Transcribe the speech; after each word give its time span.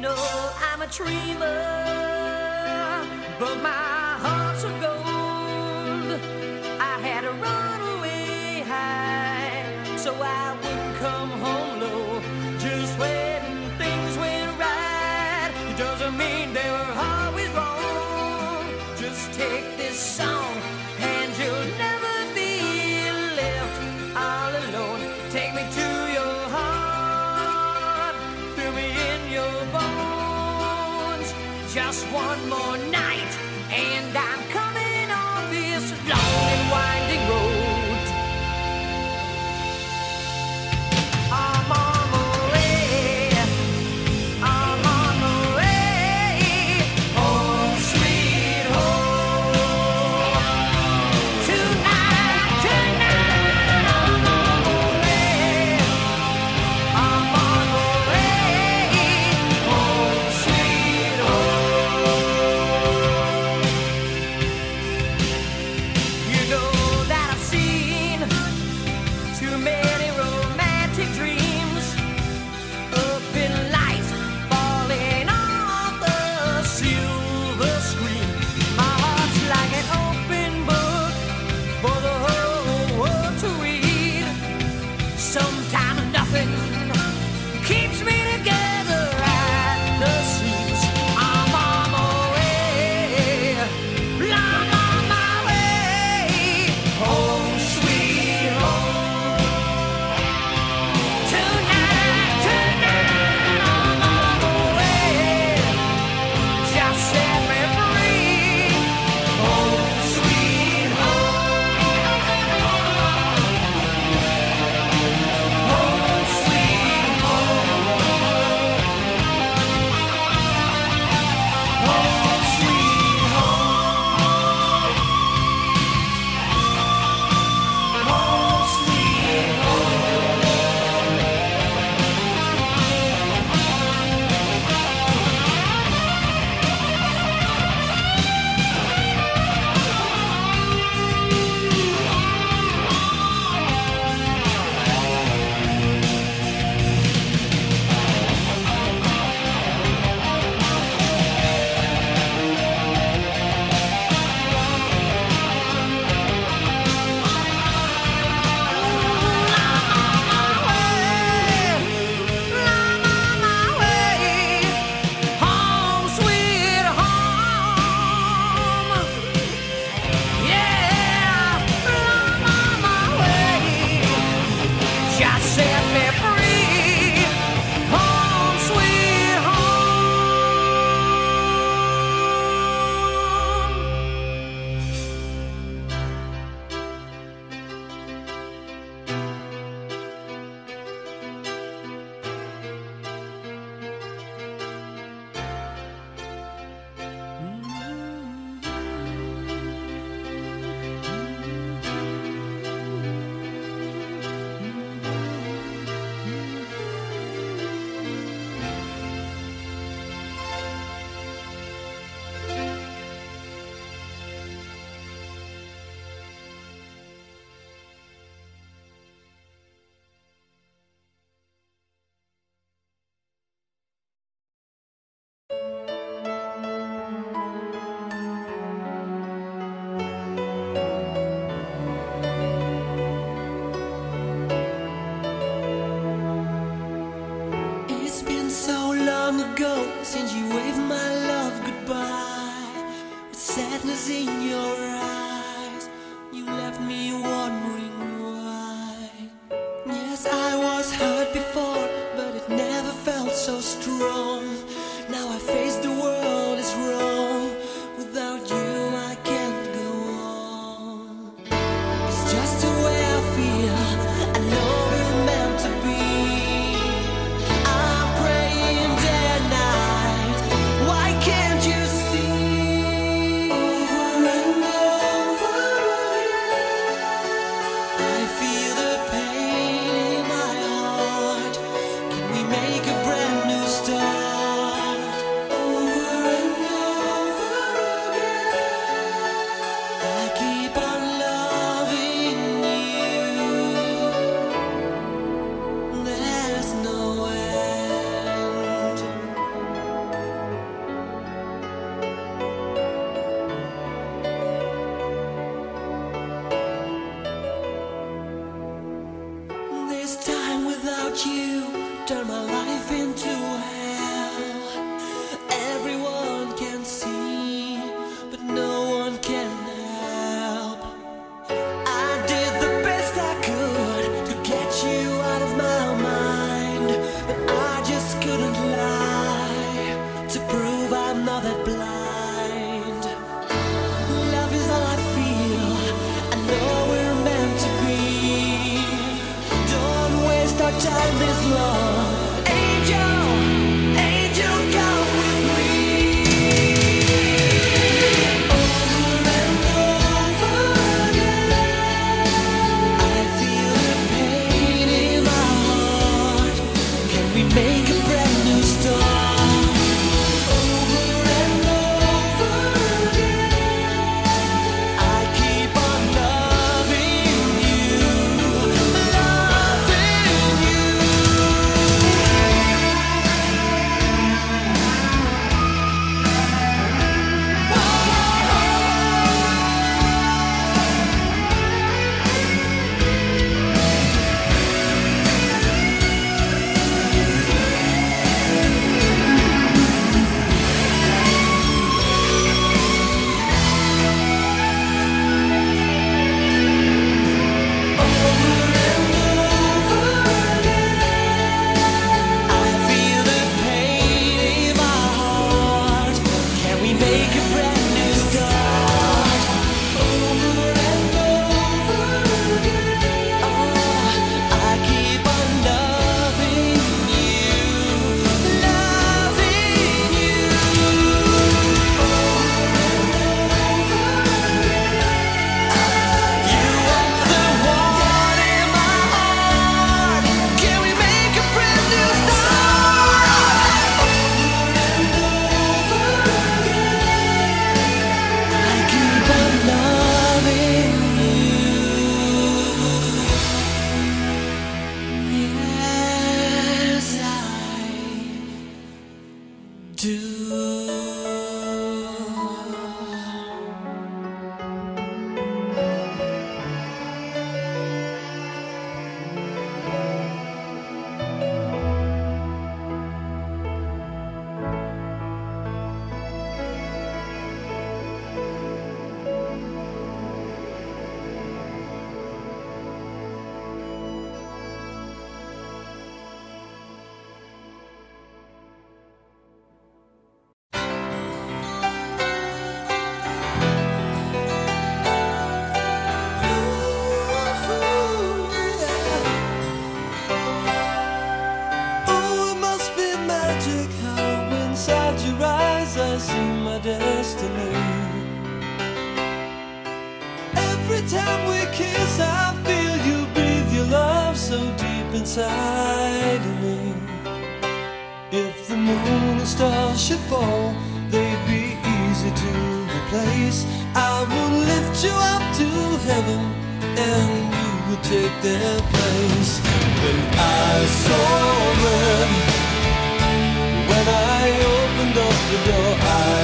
know 0.00 0.50
I'm 0.70 0.82
a 0.82 0.86
dreamer, 0.86 1.38
but 3.40 3.56
my 3.62 3.68
heart's 4.22 4.64
of 4.64 4.80
gold. 4.80 5.07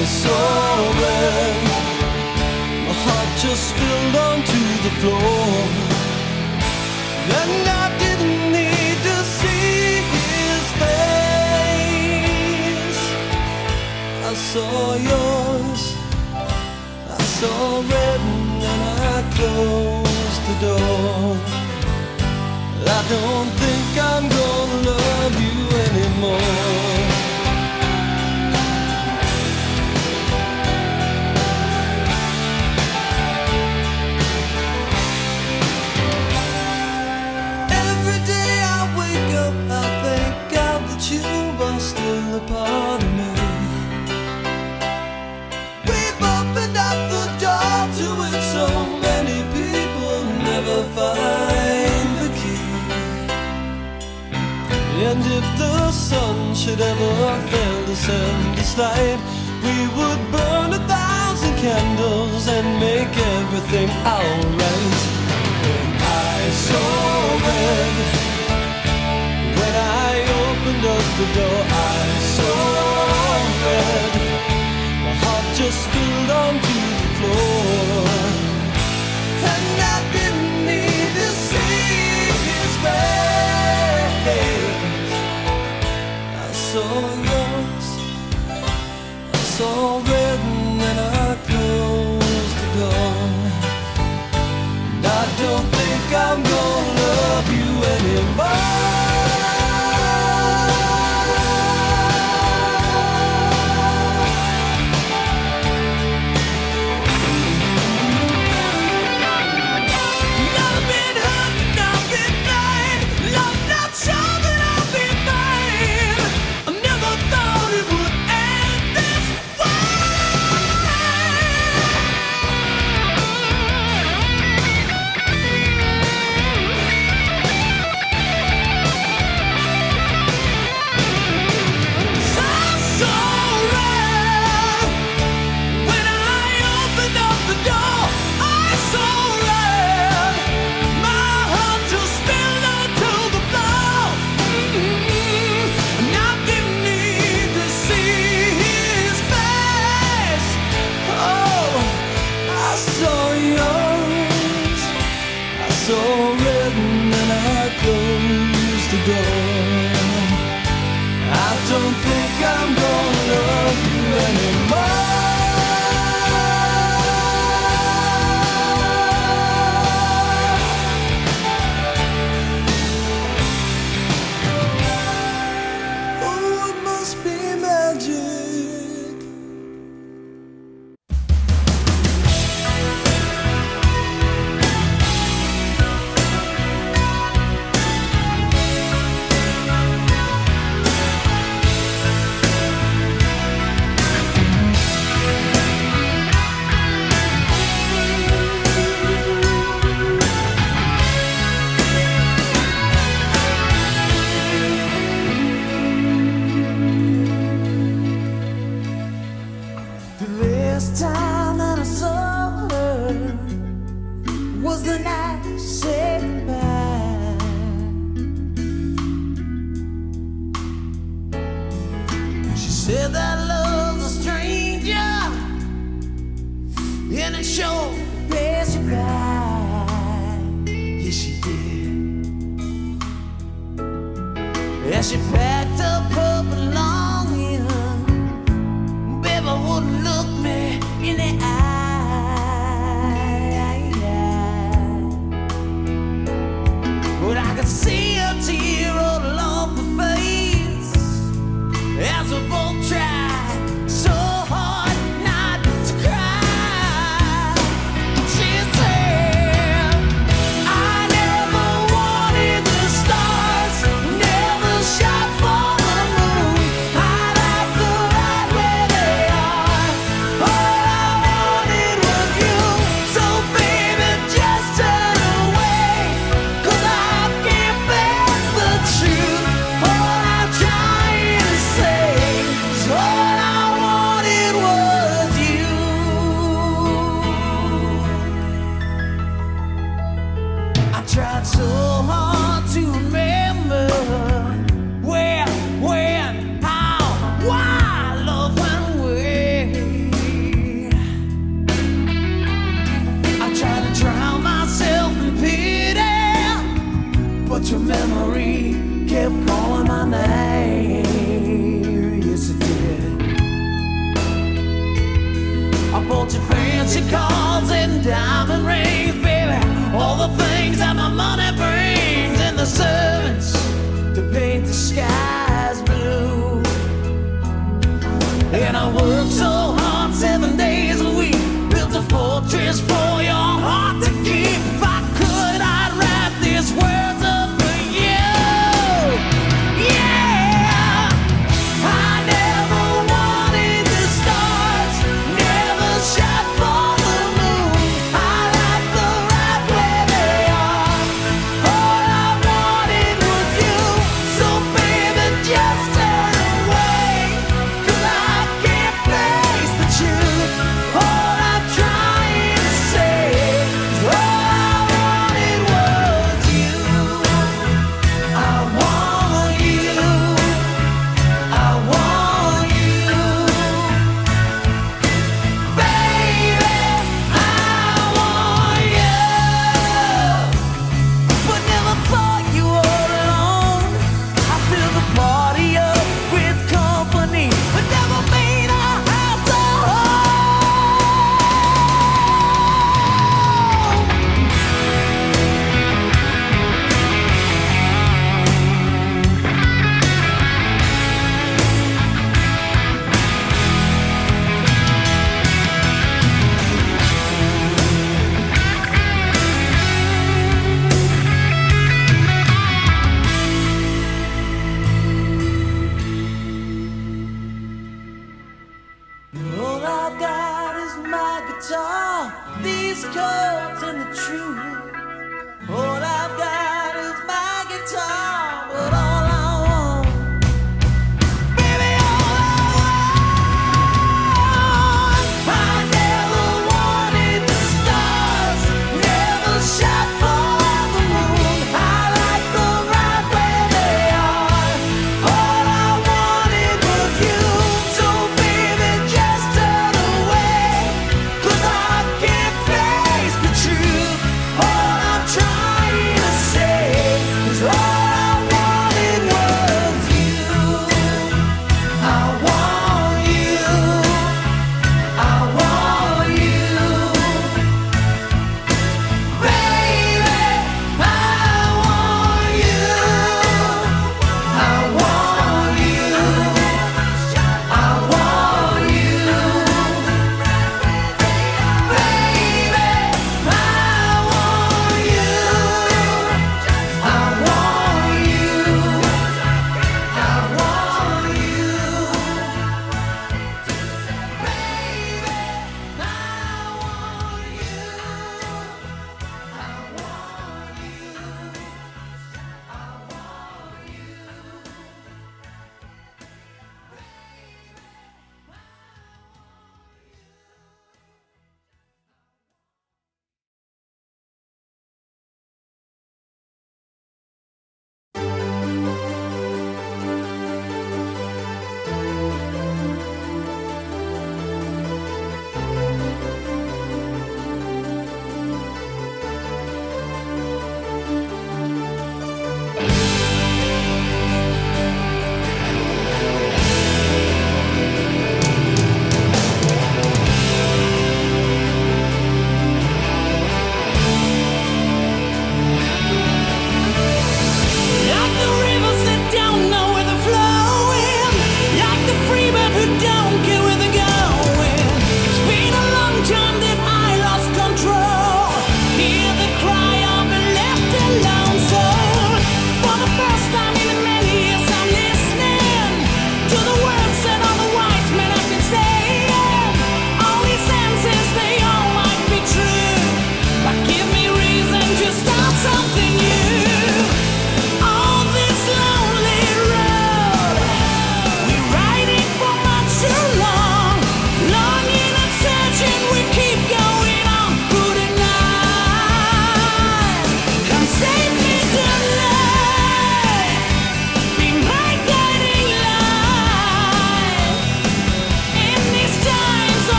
I 0.00 0.04
saw 0.04 0.32
red. 1.04 1.56
My 2.86 2.94
heart 3.04 3.30
just 3.36 3.62
spilled 3.68 4.16
onto 4.28 4.60
the 4.84 4.92
floor. 5.00 5.52
And 7.40 7.64
I 7.68 7.86
didn't 8.02 8.44
need 8.56 8.96
to 9.08 9.16
see 9.38 10.00
his 10.16 10.64
face. 10.80 11.92
I 14.24 14.32
saw 14.50 14.80
yours. 15.10 15.82
I 17.18 17.22
saw 17.38 17.58
red 17.92 18.20
and 18.72 18.82
I 19.12 19.20
closed 19.36 20.42
the 20.48 20.56
door. 20.66 21.36
I 22.98 23.00
don't 23.14 23.50
think 23.62 23.90
I'm 24.10 24.26
gonna 24.38 24.88
love 24.92 25.34
you 25.46 25.58
anymore. 25.86 26.89
no 55.90 55.96
sun 55.96 56.54
should 56.54 56.80
ever 56.80 57.12
fail 57.50 57.84
to 57.86 57.96
send 57.96 58.58
us 58.58 58.78
light, 58.78 59.20
we 59.64 59.76
would 59.96 60.20
burn 60.30 60.72
a 60.72 60.82
thousand 60.86 61.54
candles 61.56 62.46
and 62.46 62.66
make 62.78 63.14
everything 63.38 63.90
alright. 64.14 65.00
When 65.66 65.88
I 66.30 66.38
saw 66.66 66.90
red, 67.48 67.94
when 69.58 69.74
I 70.06 70.12
opened 70.44 70.84
up 70.96 71.06
the 71.20 71.28
door, 71.38 71.60
I 71.98 72.06
saw 72.36 72.58
red. 73.66 74.12
My 75.04 75.14
heart 75.22 75.46
just 75.60 75.78
spilled 75.86 76.30
onto 76.42 76.78
the 77.00 77.08
floor, 77.18 78.06
and 79.54 79.80
I. 79.82 80.19
so 89.60 90.09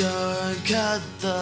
and 0.00 0.64
cut 0.66 1.02
the 1.20 1.35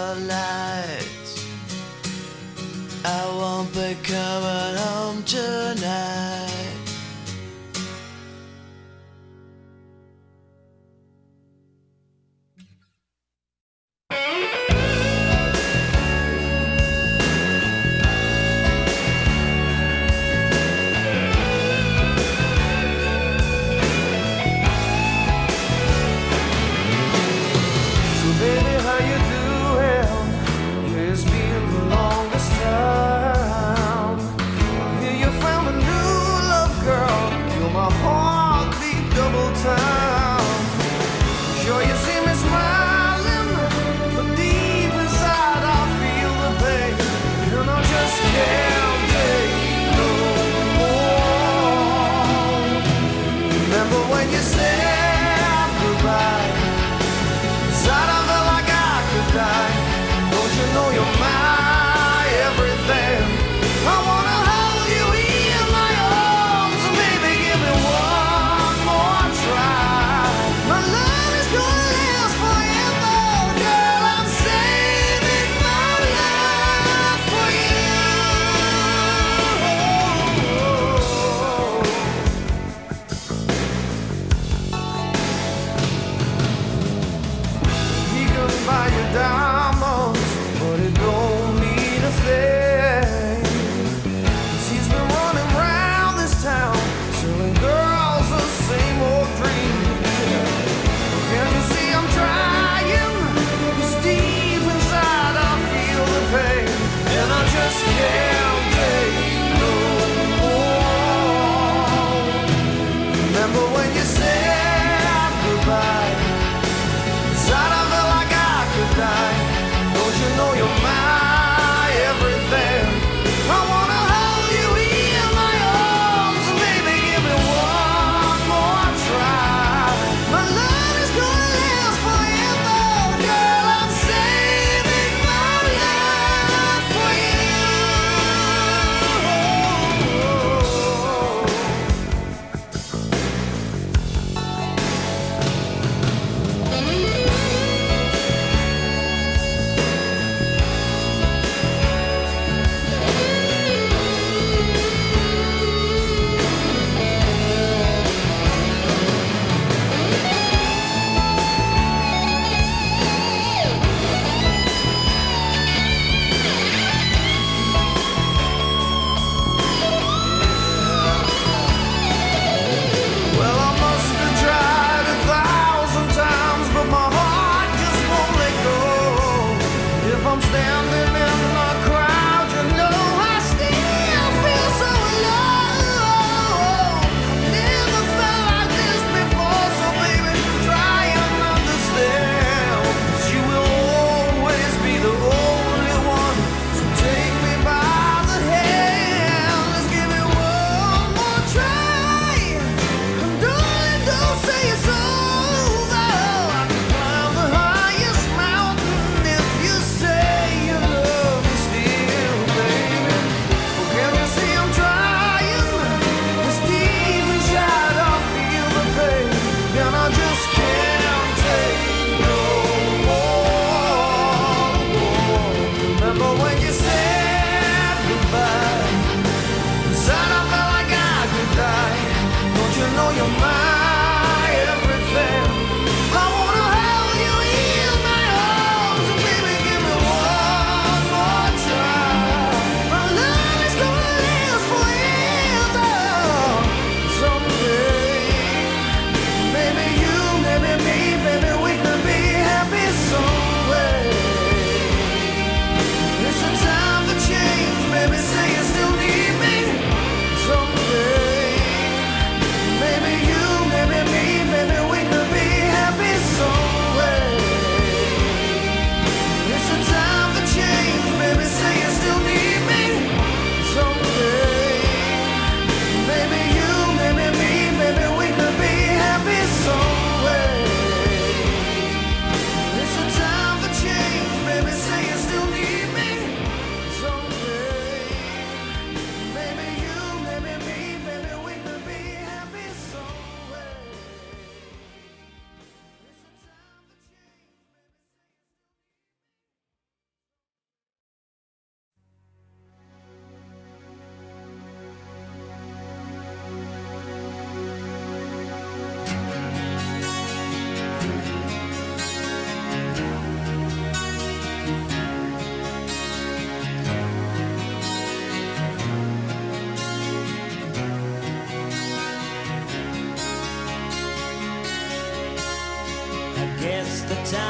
the 327.08 327.14
time. 327.30 327.43